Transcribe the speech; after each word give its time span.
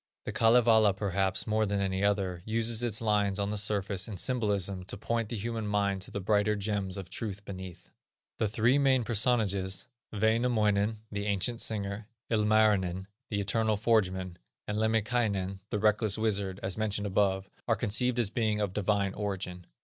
The 0.25 0.31
Kalevala, 0.31 0.95
perhaps, 0.95 1.45
more 1.45 1.67
than 1.67 1.79
any 1.79 2.03
other, 2.03 2.41
uses 2.43 2.81
its 2.81 3.01
lines 3.03 3.37
on 3.37 3.51
the 3.51 3.55
surface 3.57 4.07
in 4.07 4.17
symbolism 4.17 4.83
to 4.85 4.97
point 4.97 5.29
the 5.29 5.37
human 5.37 5.67
mind 5.67 6.01
to 6.01 6.09
the 6.09 6.19
brighter 6.19 6.55
gems 6.55 6.97
of 6.97 7.11
truth 7.11 7.45
beneath. 7.45 7.91
The 8.39 8.47
three 8.47 8.79
main 8.79 9.03
personages, 9.03 9.85
Wainamoinen, 10.11 10.97
the 11.11 11.27
ancient 11.27 11.61
singer, 11.61 12.07
Ilmarinen, 12.31 13.05
the 13.29 13.39
eternal 13.41 13.77
forgeman, 13.77 14.37
and 14.67 14.79
Lemminkainen, 14.79 15.59
the 15.69 15.77
reckless 15.77 16.17
wizard, 16.17 16.59
as 16.63 16.79
mentioned 16.79 17.05
above, 17.05 17.47
are 17.67 17.75
conceived 17.75 18.17
as 18.17 18.31
being 18.31 18.59
of 18.59 18.73
divine 18.73 19.13
origin. 19.13 19.67